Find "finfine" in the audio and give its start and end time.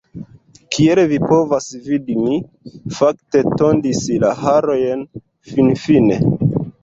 5.53-6.19